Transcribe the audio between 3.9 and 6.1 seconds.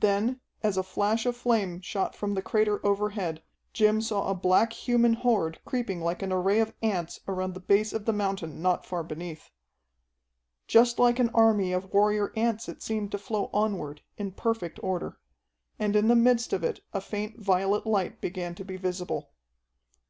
saw a black human horde creeping